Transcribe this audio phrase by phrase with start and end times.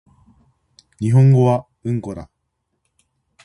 [0.99, 2.31] 日本語はうんこだ